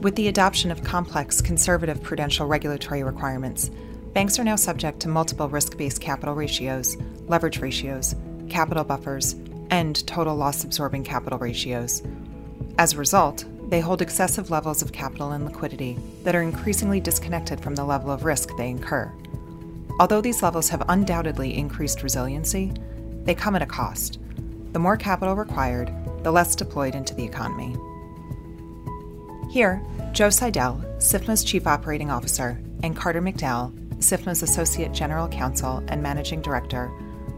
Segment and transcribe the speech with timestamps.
[0.00, 3.70] With the adoption of complex, conservative prudential regulatory requirements,
[4.12, 8.14] banks are now subject to multiple risk based capital ratios, leverage ratios,
[8.50, 9.36] capital buffers,
[9.70, 12.02] and total loss absorbing capital ratios.
[12.78, 17.58] As a result, they hold excessive levels of capital and liquidity that are increasingly disconnected
[17.60, 19.10] from the level of risk they incur.
[19.98, 22.70] Although these levels have undoubtedly increased resiliency,
[23.24, 24.18] they come at a cost.
[24.72, 25.90] The more capital required,
[26.22, 27.74] the less deployed into the economy.
[29.56, 29.82] Here,
[30.12, 36.42] Joe Seidel, SIFMA's Chief Operating Officer, and Carter McDowell, SIFMA's Associate General Counsel and Managing
[36.42, 36.92] Director,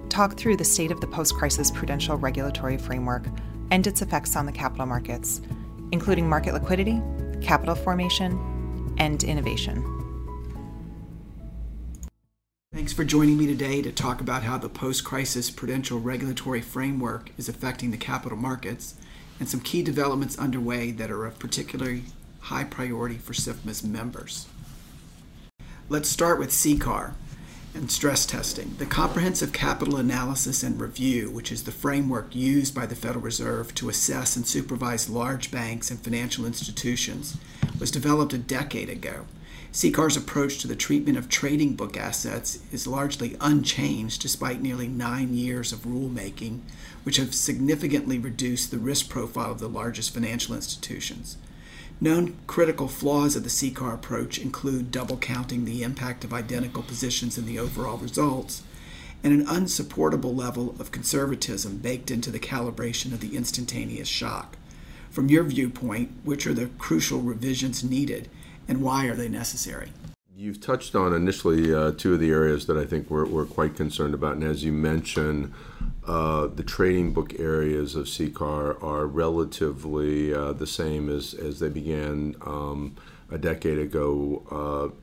[0.08, 3.28] talk through the state of the post crisis prudential regulatory framework
[3.70, 5.40] and its effects on the capital markets,
[5.92, 7.00] including market liquidity,
[7.40, 9.84] capital formation, and innovation.
[12.72, 17.30] Thanks for joining me today to talk about how the post crisis prudential regulatory framework
[17.38, 18.96] is affecting the capital markets
[19.38, 22.04] and some key developments underway that are of particularly
[22.40, 24.46] high priority for SIFMA's members.
[25.88, 27.12] Let's start with CCAR
[27.74, 28.74] and stress testing.
[28.78, 33.74] The Comprehensive Capital Analysis and Review, which is the framework used by the Federal Reserve
[33.76, 37.36] to assess and supervise large banks and financial institutions,
[37.78, 39.26] was developed a decade ago
[39.72, 45.34] CCAR's approach to the treatment of trading book assets is largely unchanged despite nearly nine
[45.34, 46.60] years of rulemaking,
[47.02, 51.36] which have significantly reduced the risk profile of the largest financial institutions.
[52.00, 57.36] Known critical flaws of the CCAR approach include double counting the impact of identical positions
[57.36, 58.62] in the overall results
[59.22, 64.56] and an unsupportable level of conservatism baked into the calibration of the instantaneous shock.
[65.10, 68.30] From your viewpoint, which are the crucial revisions needed
[68.68, 69.88] and why are they necessary?
[70.36, 73.74] You've touched on initially uh, two of the areas that I think we're, we're quite
[73.74, 74.34] concerned about.
[74.34, 75.52] And as you mentioned,
[76.06, 81.68] uh, the trading book areas of CCAR are relatively uh, the same as, as they
[81.68, 82.94] began um,
[83.32, 84.94] a decade ago, uh,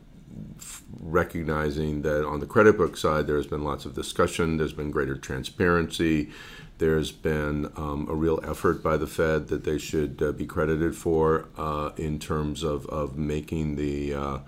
[1.00, 5.16] recognizing that on the credit book side, there's been lots of discussion, there's been greater
[5.16, 6.30] transparency,
[6.78, 10.96] there's been um, a real effort by the Fed that they should uh, be credited
[10.96, 14.40] for uh, in terms of, of making the uh,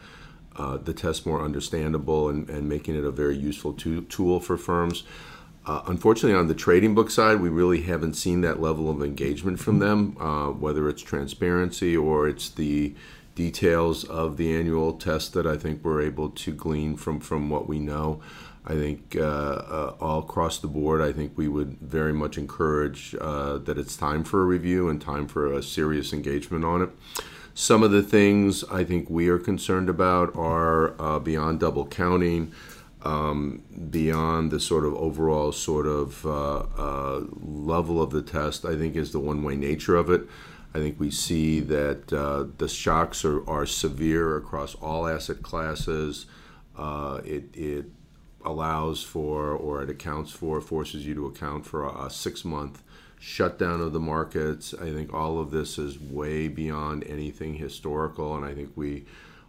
[0.57, 4.57] uh the test more understandable and, and making it a very useful to, tool for
[4.57, 5.03] firms.
[5.67, 9.59] Uh, unfortunately, on the trading book side, we really haven't seen that level of engagement
[9.59, 12.95] from them, uh, whether it's transparency or it's the
[13.37, 17.69] details of the annual test that I think we're able to glean from, from what
[17.69, 18.19] we know.
[18.65, 23.15] I think uh, uh, all across the board, I think we would very much encourage
[23.21, 26.89] uh, that it's time for a review and time for a serious engagement on it.
[27.53, 32.51] Some of the things I think we are concerned about are uh, beyond double counting,
[33.03, 33.61] um,
[33.91, 38.95] beyond the sort of overall sort of uh, uh, level of the test, I think
[38.95, 40.27] is the one way nature of it.
[40.77, 46.27] I think we see that the shocks are, are severe across all asset classes.
[46.77, 47.85] it, it
[48.45, 52.83] allows for or it accounts for, forces you to account for a, six month
[53.19, 54.73] shutdown of the markets.
[54.73, 59.05] I think all of this is way beyond anything historical, and I think we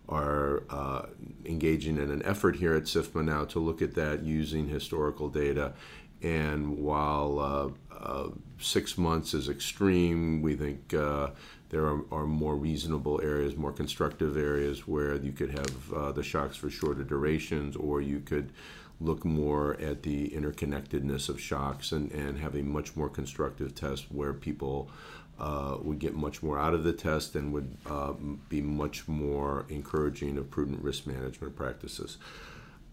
[0.08, 1.02] are uh,
[1.44, 5.74] engaging in an effort here at SIFMA now to look at that using historical data.
[6.22, 11.30] And while uh, uh, six months is extreme, we think uh,
[11.70, 16.22] there are, are, more reasonable areas, more constructive areas where you could have uh, the
[16.22, 18.52] shocks for shorter durations, or you could
[19.00, 24.06] look more at the interconnectedness of shocks and, and have a much more constructive test
[24.10, 24.90] where people
[25.38, 28.12] uh, would get much more out of the test and would uh,
[28.48, 32.18] be much more encouraging of prudent risk management practices.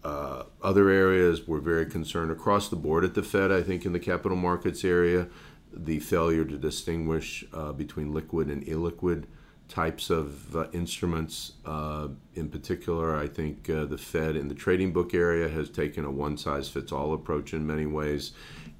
[0.06, 3.92] Uh, other areas we're very concerned across the board at the Fed, I think, in
[3.92, 5.26] the capital markets area,
[5.72, 9.24] the failure to distinguish uh, between liquid and illiquid
[9.68, 11.54] types of uh, instruments.
[11.64, 12.06] Uh,
[12.36, 16.10] in particular, I think uh, the Fed in the trading book area has taken a
[16.10, 18.30] one size fits all approach in many ways.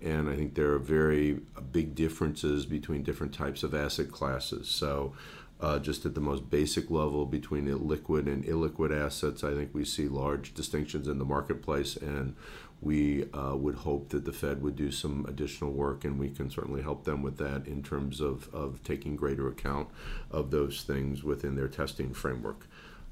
[0.01, 1.41] And I think there are very
[1.73, 4.69] big differences between different types of asset classes.
[4.69, 5.15] So,
[5.61, 9.85] uh, just at the most basic level between liquid and illiquid assets, I think we
[9.85, 11.97] see large distinctions in the marketplace.
[11.97, 12.37] And
[12.81, 16.51] we uh, would hope that the Fed would do some additional work, and we can
[16.51, 19.89] certainly help them with that in terms of, of taking greater account
[20.31, 22.67] of those things within their testing framework.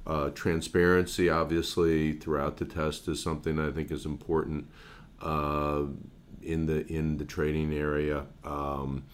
[0.06, 4.68] Uh, transparency, obviously, throughout the test is something I think is important
[5.22, 5.84] uh,
[6.42, 8.26] in the in the trading area.
[8.44, 9.04] Um,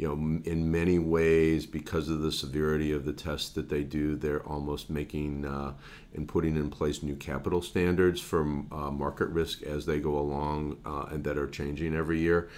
[0.00, 4.16] you know, in many ways, because of the severity of the tests that they do,
[4.16, 5.74] they're almost making uh,
[6.14, 8.40] and putting in place new capital standards for
[8.72, 12.48] uh, market risk as they go along uh, and that are changing every year.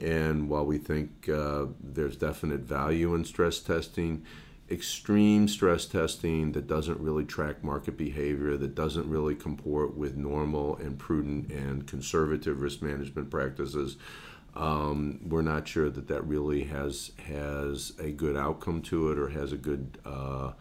[0.00, 4.24] And while we think uh, there's definite value in stress testing,
[4.70, 10.76] extreme stress testing that doesn't really track market behavior, that doesn't really comport with normal
[10.76, 13.98] and prudent and conservative risk management practices.
[14.56, 19.28] Um, we're not sure that that really has has a good outcome to it or
[19.28, 20.52] has a good uh,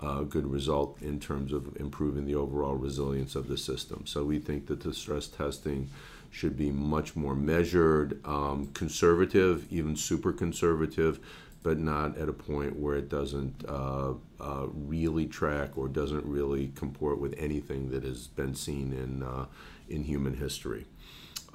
[0.00, 4.06] uh, good result in terms of improving the overall resilience of the system.
[4.06, 5.90] So we think that the stress testing
[6.30, 11.18] should be much more measured, um, conservative, even super conservative,
[11.62, 16.72] but not at a point where it doesn't uh, uh, really track or doesn't really
[16.74, 19.46] comport with anything that has been seen in uh,
[19.88, 20.86] in human history.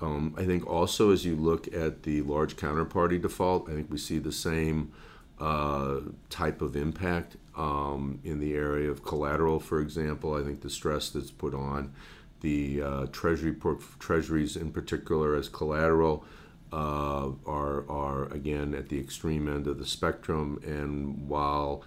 [0.02, 3.98] Um, I think also as you look at the large counterparty default, I think we
[3.98, 4.92] see the same
[5.40, 6.00] uh,
[6.30, 10.36] type of impact um, in the area of collateral, for example.
[10.36, 11.94] I think the stress that's put on
[12.42, 13.56] the uh, treasury
[14.00, 16.26] treasuries in particular as collateral
[16.72, 20.60] uh, are are again at the extreme end of the spectrum.
[20.64, 21.84] And while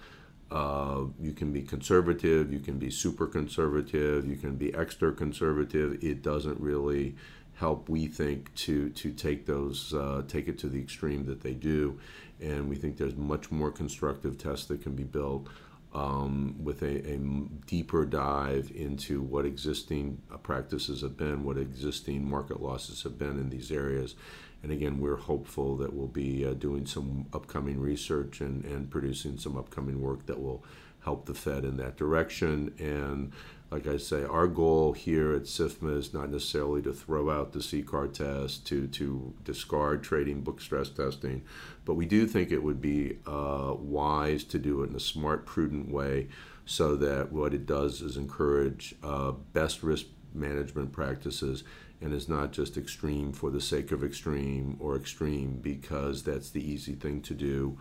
[0.51, 6.03] uh, you can be conservative, you can be super conservative, you can be extra conservative.
[6.03, 7.15] It doesn't really
[7.59, 11.53] help, we think, to to take those uh, take it to the extreme that they
[11.53, 11.99] do.
[12.41, 15.47] And we think there's much more constructive tests that can be built
[15.93, 17.17] um, with a, a,
[17.65, 23.39] deeper dive into what existing uh, practices have been, what existing market losses have been
[23.39, 24.15] in these areas,
[24.61, 29.37] and again, we're hopeful that we'll be uh, doing some upcoming research and, and producing
[29.37, 30.63] some upcoming work that will
[31.03, 32.73] help the Fed in that direction.
[32.77, 33.31] And
[33.71, 37.59] like I say, our goal here at SIFMA is not necessarily to throw out the
[37.59, 41.43] CCAR test, to, to discard trading book stress testing,
[41.85, 45.45] but we do think it would be uh, wise to do it in a smart,
[45.45, 46.29] prudent way
[46.65, 51.63] so that what it does is encourage uh, best risk management practices
[52.01, 56.71] and is not just extreme for the sake of extreme or extreme because that's the
[56.71, 57.77] easy thing to do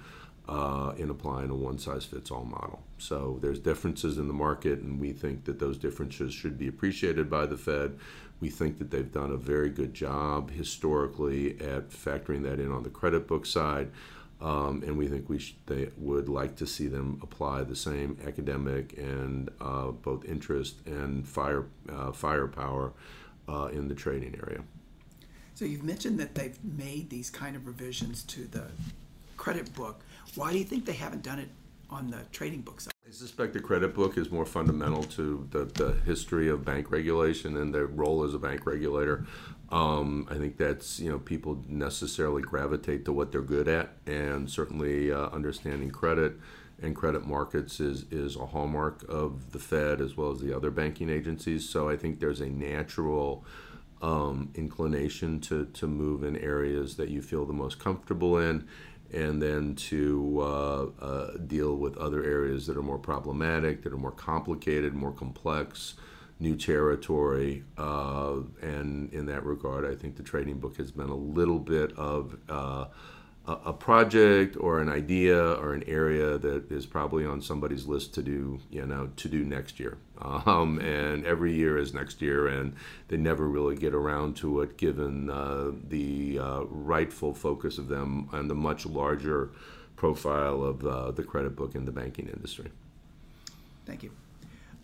[0.49, 2.83] uh, in applying a one size fits all model.
[2.97, 7.29] So there's differences in the market, and we think that those differences should be appreciated
[7.29, 7.99] by the Fed.
[8.41, 12.83] We think that they've done a very good job historically at factoring that in on
[12.83, 13.91] the credit book side.
[14.41, 18.17] Um, and we think we sh- they would like to see them apply the same
[18.25, 22.93] academic and uh, both interest and fire uh, firepower
[23.49, 24.63] uh, in the trading area.
[25.55, 28.69] So you've mentioned that they've made these kind of revisions to the
[29.39, 30.05] credit book.
[30.35, 31.49] Why do you think they haven't done it
[31.89, 32.93] on the trading book side?
[33.07, 37.57] I suspect the credit book is more fundamental to the, the history of bank regulation
[37.57, 39.25] and their role as a bank regulator.
[39.71, 44.51] Um, I think that's you know people necessarily gravitate to what they're good at, and
[44.51, 46.35] certainly uh, understanding credit
[46.83, 50.71] and credit markets is is a hallmark of the Fed as well as the other
[50.71, 51.69] banking agencies.
[51.69, 53.45] So I think there's a natural
[54.01, 58.67] um, inclination to to move in areas that you feel the most comfortable in,
[59.13, 63.99] and then to uh, uh, deal with other areas that are more problematic, that are
[63.99, 65.95] more complicated, more complex
[66.41, 67.65] new territory.
[67.77, 71.93] Uh, and in that regard, I think the trading book has been a little bit
[71.97, 72.37] of
[73.49, 78.13] uh, a, project or an idea or an area that is probably on somebody's list
[78.15, 79.97] to do, you know, to do next year.
[80.21, 82.75] Um, and every year is next year, and
[83.09, 88.29] they never really get around to it, given uh, the uh, rightful focus of them
[88.33, 89.51] and the much larger
[89.97, 92.71] profile of uh, the credit book in the banking industry.
[93.87, 94.13] Thank you.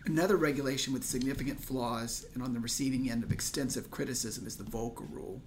[0.06, 4.64] Another regulation with significant flaws and on the receiving end of extensive criticism is the
[4.64, 5.40] Volcker Rule,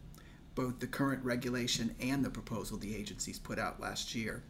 [0.58, 4.42] both the current regulation and the proposal the agencies put out last year.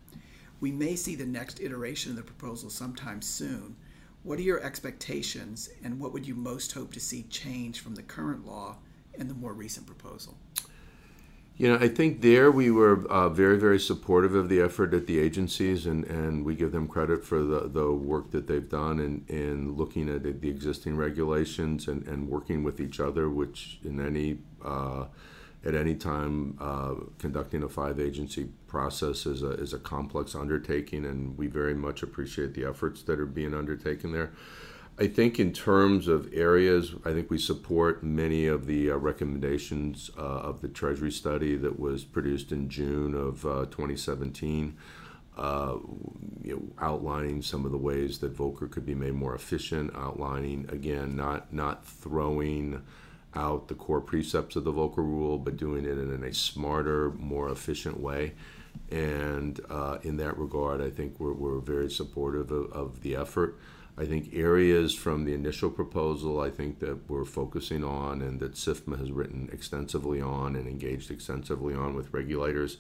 [0.61, 3.75] We may see the next iteration of the proposal sometime soon.
[4.23, 8.01] What are your expectations, and what would you most hope to see change from the
[8.01, 8.77] current law
[9.19, 10.37] and the more recent proposal?
[11.57, 15.07] You know, I think there we were uh, very, very supportive of the effort at
[15.07, 18.99] the agencies, and, and we give them credit for the, the work that they've done
[19.01, 23.99] in, in looking at the existing regulations and, and working with each other, which in
[23.99, 25.05] any uh,
[25.65, 31.05] at any time uh, conducting a five agency process is a, is a complex undertaking,
[31.05, 34.31] and we very much appreciate the efforts that are being undertaken there.
[34.99, 40.09] I think in terms of areas, I think we support many of the uh, recommendations
[40.17, 44.75] uh, of the Treasury study that was produced in June of uh, 2017,
[45.37, 45.75] uh,
[46.41, 50.67] you know, outlining some of the ways that Volcker could be made more efficient, outlining
[50.69, 52.81] again not not throwing
[53.37, 57.49] out the core precepts of the Volcker Rule, but doing it in a smarter, more
[57.49, 58.33] efficient way.
[58.91, 63.59] And uh, in that regard, I think we're, we're very supportive of, of the effort.
[63.97, 68.53] I think areas from the initial proposal, I think that we're focusing on and that
[68.53, 72.77] SIFMA has written extensively on and engaged extensively on with regulators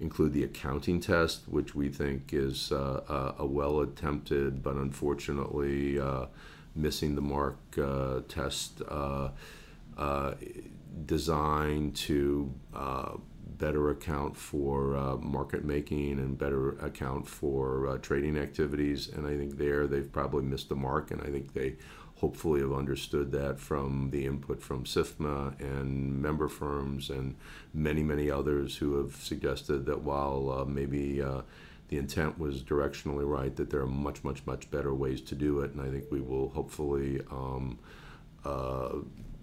[0.00, 6.26] include the accounting test, which we think is uh, a, well attempted but unfortunately uh,
[6.74, 8.80] missing the mark uh, test
[9.96, 10.34] uh, uh,
[11.06, 12.52] designed to
[13.58, 19.08] better account for uh, market making and better account for uh, trading activities.
[19.08, 21.76] And I think there they've probably missed the mark, and I think they
[22.16, 27.36] hopefully have understood that from the input from SIFMA and member firms and
[27.72, 31.42] many, many others who have suggested that while uh, maybe uh,
[31.88, 35.60] the intent was directionally right, that there are much, much, much better ways to do
[35.60, 35.72] it.
[35.72, 37.20] And I think we will hopefully.
[37.30, 37.78] Um,
[38.44, 38.98] uh,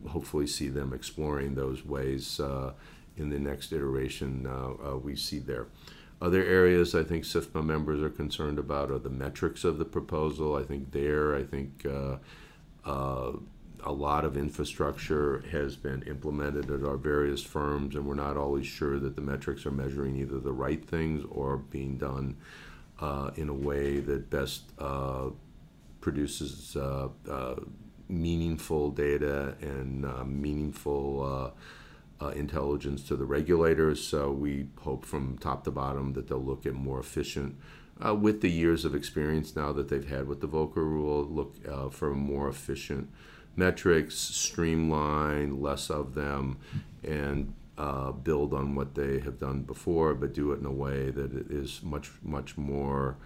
[0.10, 2.74] hopefully, see them exploring those ways uh,
[3.17, 5.67] in the next iteration uh, uh, we see there.
[6.22, 10.55] Other areas I think SIFMA members are concerned about are the metrics of the proposal.
[10.55, 12.17] I think there, I think uh,
[12.86, 13.31] uh,
[13.84, 18.67] a lot of infrastructure has been implemented at our various firms, and we're not always
[18.67, 22.38] sure that the metrics are measuring either the right things or being done
[23.00, 25.29] uh, in a way that best uh,
[26.00, 27.55] produces uh, uh,
[28.12, 31.56] meaningful data and meaningful
[32.22, 34.03] uh, intelligence to the regulators.
[34.06, 37.58] So we hope from top to bottom that they'll look at more efficient,
[38.06, 41.56] uh, with the years of experience now that they've had with the Volcker rule, look
[41.68, 43.10] uh, for more efficient
[43.56, 46.58] metrics, streamline less of them,
[47.03, 51.10] and uh, build on what they have done before, but do it in a way
[51.10, 53.18] that is much, much more.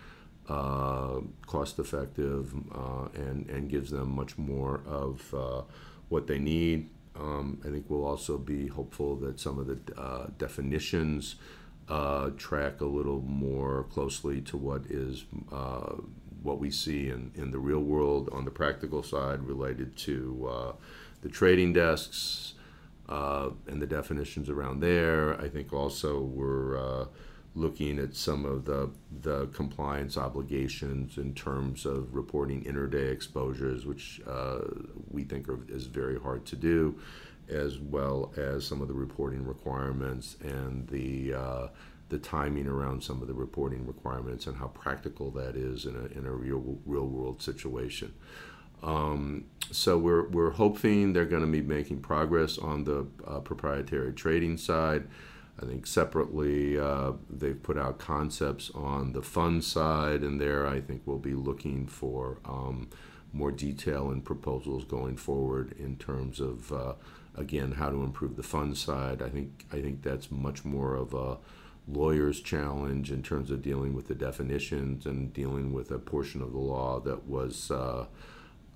[0.47, 5.33] Uh, cost effective uh, and, and gives them much more of
[6.09, 6.87] what they need
[7.19, 11.35] um, I think we'll also be hopeful that some of the uh, definitions
[11.87, 15.93] uh, track a little more closely to what is uh,
[16.41, 20.71] what we see in, in the real world on the practical side related to uh,
[21.21, 22.53] the trading desks
[23.07, 25.39] uh, and the definitions around there.
[25.39, 27.05] I think also we're uh,
[27.55, 28.89] looking at some of the,
[29.21, 34.59] the compliance obligations in terms of reporting intraday exposures, which uh,
[35.09, 36.99] we think are, is very hard to do,
[37.47, 41.67] as well as some of the reporting requirements and the uh,
[42.09, 46.17] the timing around some of the reporting requirements and how practical that is in a,
[46.17, 48.13] in a real real world situation.
[48.83, 54.13] Um, so we're, we're hoping they're going to be making progress on the uh, proprietary
[54.13, 55.07] trading side.
[55.61, 60.81] I think separately, uh, they've put out concepts on the fund side, and there I
[60.81, 62.89] think we'll be looking for um,
[63.31, 66.93] more detail and proposals going forward in terms of, uh,
[67.35, 69.21] again, how to improve the fund side.
[69.21, 71.37] I think I think that's much more of a
[71.87, 76.51] lawyer's challenge in terms of dealing with the definitions and dealing with a portion of
[76.51, 77.71] the law that was.
[77.71, 78.07] Uh,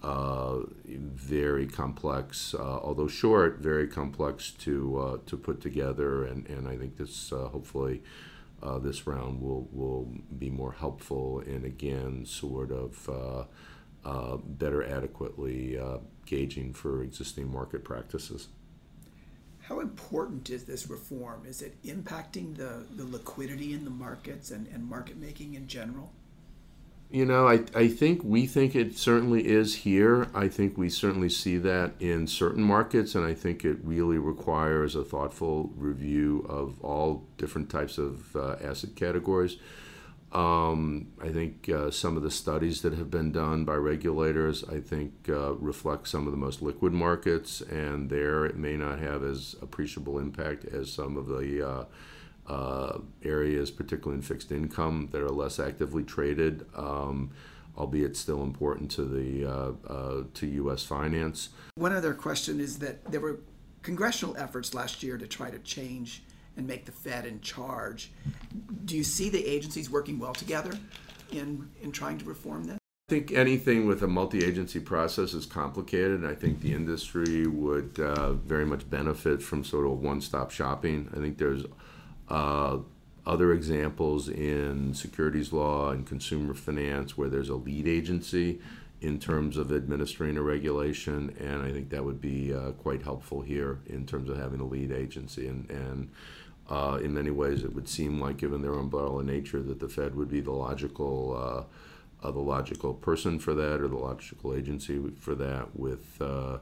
[0.01, 6.67] uh, very complex, uh, although short, very complex to uh, to put together, and, and
[6.67, 8.01] I think this uh, hopefully
[8.63, 13.09] uh, this round will will be more helpful in again sort of
[14.57, 15.77] better adequately
[16.25, 18.47] gauging for existing market practices.
[19.61, 21.45] How important is this reform?
[21.45, 26.11] Is it impacting the, the liquidity in the markets and, and market making in general?
[27.11, 30.27] You know, I, I think we think it certainly is here.
[30.35, 34.95] I think we certainly see that in certain markets, and I think it really requires
[34.95, 39.57] a thoughtful review of all different types of uh, asset categories.
[40.31, 44.79] Um, I think uh, some of the studies that have been done by regulators, I
[44.79, 49.23] think, uh, reflect some of the most liquid markets, and there it may not have
[49.23, 51.87] as appreciable impact as some of the
[52.49, 57.29] uh, areas, particularly in fixed income, that are less actively traded, um,
[57.77, 60.83] albeit still important to the uh, uh, to U.S.
[60.83, 61.49] finance.
[61.75, 63.39] One other question is that there were
[63.83, 66.23] congressional efforts last year to try to change
[66.57, 68.11] and make the Fed in charge.
[68.85, 70.77] Do you see the agencies working well together
[71.31, 72.79] in in trying to reform this?
[73.09, 76.23] I think anything with a multi-agency process is complicated.
[76.23, 81.09] I think the industry would uh, very much benefit from sort of one-stop shopping.
[81.11, 81.63] I think there's
[82.29, 82.77] uh,
[83.25, 88.59] other examples in securities law and consumer finance where there's a lead agency
[89.01, 93.41] in terms of administering a regulation, and I think that would be uh, quite helpful
[93.41, 95.47] here in terms of having a lead agency.
[95.47, 96.09] And, and
[96.69, 100.15] uh, in many ways, it would seem like, given their umbrella nature, that the Fed
[100.15, 101.67] would be the logical,
[102.21, 106.57] uh, uh the logical person for that, or the logical agency for that, with uh,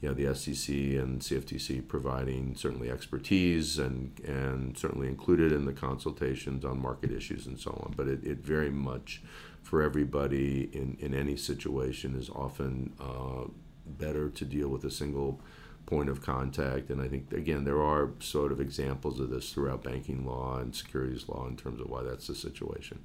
[0.00, 5.72] you know, the SEC and CFTC providing certainly expertise and, and certainly included in the
[5.72, 7.94] consultations on market issues and so on.
[7.96, 9.22] But it, it very much,
[9.62, 13.48] for everybody in, in any situation, is often uh,
[13.86, 15.40] better to deal with a single
[15.86, 16.90] point of contact.
[16.90, 20.74] And I think, again, there are sort of examples of this throughout banking law and
[20.74, 23.00] securities law in terms of why that's the situation.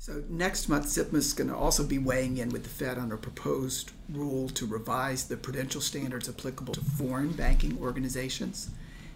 [0.00, 3.10] So next month, SIFMA is going to also be weighing in with the Fed on
[3.10, 8.70] a proposed rule to revise the prudential standards applicable to foreign banking organizations.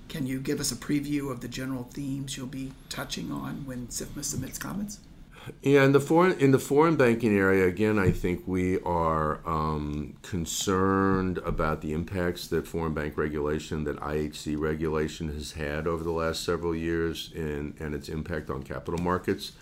[0.09, 3.87] Can you give us a preview of the general themes you'll be touching on when
[3.87, 4.99] SIFMA submits comments?
[5.62, 10.17] Yeah, in the foreign in the foreign banking area, again, I think we are um,
[10.23, 16.12] concerned about the impacts that foreign bank regulation, that IHC regulation has had over the
[16.12, 19.53] last several years, and and its impact on capital markets.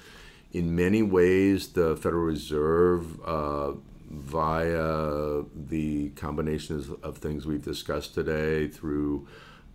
[0.52, 3.72] In many ways, the Federal Reserve, uh,
[4.10, 9.28] via the combinations of things we've discussed today, through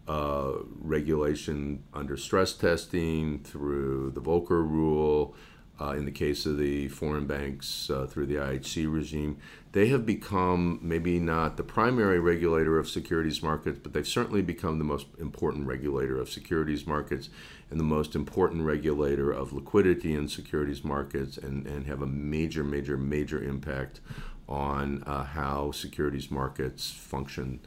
[0.08, 0.52] uh,
[0.82, 5.34] regulation under stress testing, through the Volcker rule
[5.80, 9.38] uh, in the case of the foreign banks uh, through the IHC regime,
[9.76, 14.78] they have become maybe not the primary regulator of securities markets, but they've certainly become
[14.78, 17.28] the most important regulator of securities markets
[17.70, 22.64] and the most important regulator of liquidity in securities markets and, and have a major,
[22.64, 24.00] major, major impact
[24.48, 27.60] on uh, how securities markets function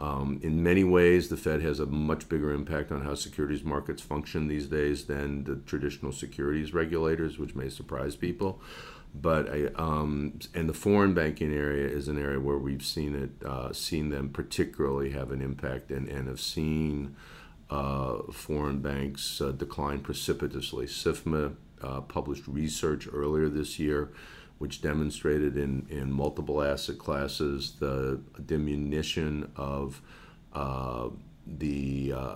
[0.00, 4.00] um, in many ways, the Fed has a much bigger impact on how securities markets
[4.00, 8.62] function these days than the traditional securities regulators, which may surprise people.
[9.14, 13.72] But um, and the foreign banking area is an area where we've seen it, uh,
[13.74, 17.16] seen them particularly have an impact, and, and have seen
[17.68, 20.86] uh, foreign banks uh, decline precipitously.
[20.86, 24.10] SIFMA uh, published research earlier this year
[24.60, 30.02] which demonstrated in, in multiple asset classes the diminution of
[30.52, 31.08] uh,
[31.46, 32.34] the uh,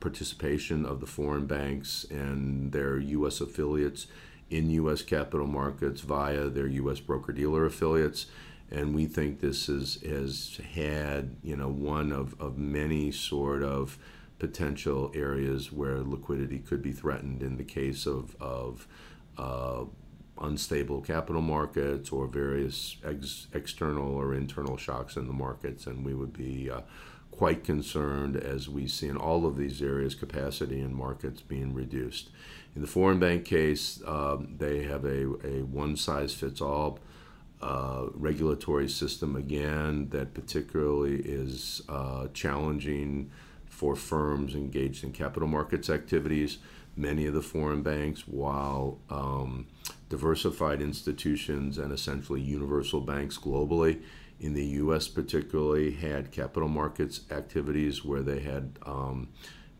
[0.00, 3.40] participation of the foreign banks and their U.S.
[3.40, 4.08] affiliates
[4.50, 5.02] in U.S.
[5.02, 6.98] capital markets via their U.S.
[6.98, 8.26] broker dealer affiliates.
[8.72, 13.96] And we think this is, has had, you know, one of, of many sort of
[14.40, 18.88] potential areas where liquidity could be threatened in the case of, of
[19.38, 19.84] uh,
[20.40, 26.14] unstable capital markets or various ex- external or internal shocks in the markets, and we
[26.14, 26.80] would be uh,
[27.30, 32.30] quite concerned as we see in all of these areas capacity in markets being reduced.
[32.74, 36.98] In the foreign bank case, um, they have a, a one size fits all
[37.62, 43.30] uh, regulatory system again that particularly is uh, challenging
[43.66, 46.58] for firms engaged in capital markets activities.
[46.96, 49.66] Many of the foreign banks, while um,
[50.10, 54.02] diversified institutions and essentially universal banks globally.
[54.40, 59.28] In the U.S., particularly, had capital markets activities where they had um,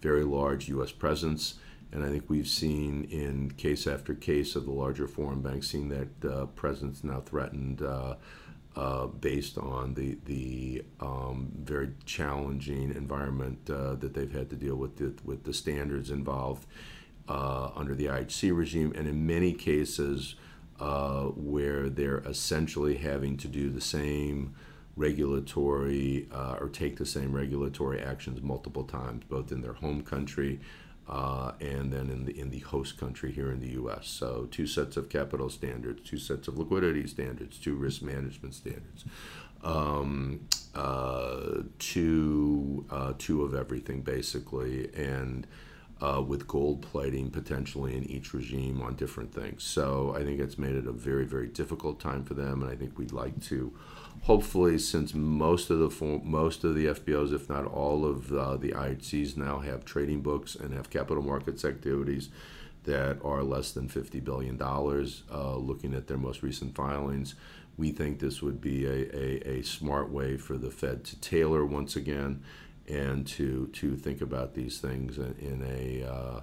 [0.01, 0.93] very large U.S.
[0.93, 1.55] presence.
[1.93, 5.89] And I think we've seen in case after case of the larger foreign banks, seen
[5.89, 8.15] that uh, presence now threatened uh,
[8.77, 14.77] uh, based on the the um, very challenging environment uh, that they've had to deal
[14.77, 16.67] with the, with the standards involved
[17.31, 20.35] uh, under the IHC regime, and in many cases
[20.81, 24.53] uh, where they're essentially having to do the same
[24.97, 30.59] regulatory uh, or take the same regulatory actions multiple times, both in their home country
[31.09, 34.09] uh, and then in the in the host country here in the U.S.
[34.09, 39.05] So two sets of capital standards, two sets of liquidity standards, two risk management standards.
[39.63, 45.47] Um, uh, two, uh, two of everything basically, and
[46.01, 49.63] uh, with gold plating potentially in each regime on different things.
[49.63, 52.77] So I think it's made it a very, very difficult time for them, and I
[52.77, 53.73] think we'd like to,
[54.23, 58.71] hopefully, since most of the most of the FBOs, if not all of uh, the
[58.71, 62.31] IHCs, now have trading books and have capital markets activities
[62.85, 67.35] that are less than $50 billion, uh, looking at their most recent filings.
[67.77, 71.65] We think this would be a, a, a smart way for the Fed to tailor
[71.65, 72.43] once again
[72.89, 76.41] and to to think about these things in, a uh,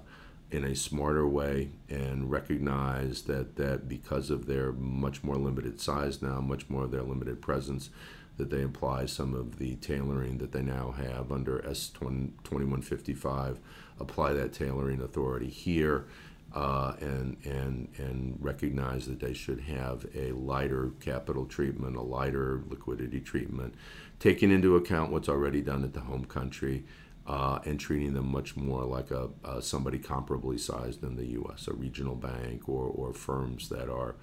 [0.50, 6.22] in a smarter way and recognize that that because of their much more limited size
[6.22, 7.90] now, much more of their limited presence,
[8.38, 13.58] that they apply some of the tailoring that they now have under S 2155,
[14.00, 16.06] apply that tailoring authority here.
[16.54, 22.62] Uh, and and and recognize that they should have a lighter capital treatment, a lighter
[22.68, 23.74] liquidity treatment,
[24.18, 26.84] taking into account what's already done at the home country
[27.28, 29.28] uh, and treating them much more like a,
[29.60, 34.16] somebody comparably sized in the U.S., a regional bank or, or firms that are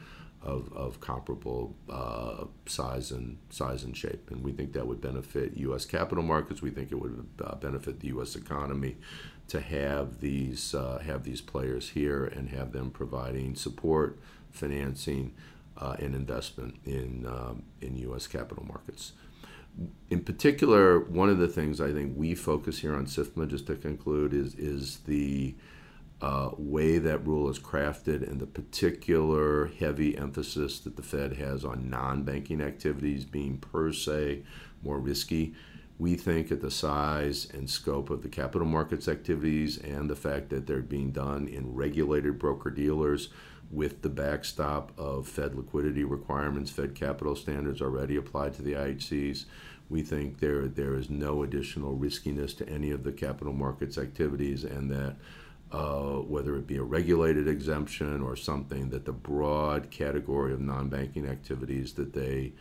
[0.45, 4.29] of, of comparable uh, size and size and shape.
[4.29, 5.85] And we think that would benefit U.S.
[5.85, 6.61] capital markets.
[6.61, 8.35] We think it would uh, benefit the U.S.
[8.35, 8.97] economy
[9.47, 14.19] to have these uh, have these players here and have them providing support,
[14.51, 15.33] financing,
[15.77, 18.27] uh, and investment in um, in U.S.
[18.27, 19.13] capital markets.
[20.09, 23.75] in particular, one of the things I think we focus here on SIFMA, just to
[23.75, 25.55] conclude, is is the
[26.21, 31.65] uh, way that rule is crafted and the particular heavy emphasis that the Fed has
[31.65, 34.43] on non-banking activities being per se
[34.81, 35.53] more risky.
[35.97, 40.49] We think at the size and scope of the capital markets activities and the fact
[40.49, 43.29] that they're being done in regulated broker dealers
[43.71, 49.45] with the backstop of Fed liquidity requirements, Fed capital standards already applied to the IHCs.
[49.89, 54.63] We think there there is no additional riskiness to any of the capital markets activities,
[54.63, 55.15] and that
[55.75, 61.27] uh, whether it be a regulated exemption or something, that the broad category of non-banking
[61.27, 62.53] activities that they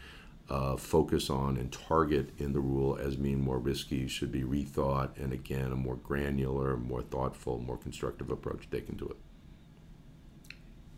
[0.50, 5.16] uh, focus on and target in the rule as being more risky should be rethought,
[5.16, 9.16] and again, a more granular, more thoughtful, more constructive approach taken to it.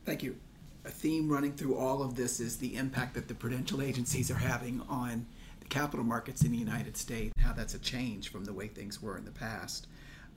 [0.07, 0.37] Thank you.
[0.87, 4.37] A theme running through all of this is the impact that the prudential agencies are
[4.37, 5.27] having on
[5.61, 9.03] the capital markets in the United States, how that's a change from the way things
[9.03, 9.87] were in the past.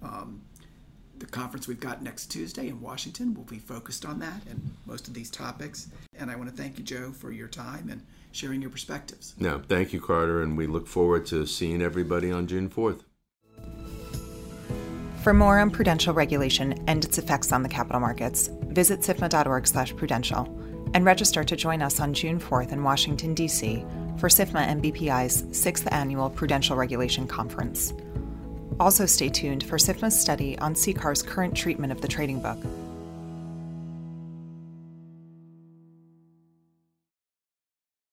[0.02, 0.42] Um,
[1.20, 5.08] the conference we've got next Tuesday in Washington will be focused on that and most
[5.08, 5.88] of these topics.
[6.18, 9.34] And I want to thank you, Joe, for your time and sharing your perspectives.
[9.40, 13.02] No, thank you, Carter, and we look forward to seeing everybody on June 4th.
[15.24, 20.46] For more on prudential regulation and its effects on the capital markets, visit sifma.org/prudential
[20.94, 23.86] and register to join us on June 4th in Washington, D.C.
[24.18, 27.94] for SIFMA and BPI's 6th Annual Prudential Regulation Conference.
[28.80, 32.58] Also, stay tuned for SIFMA's study on CCAR's current treatment of the trading book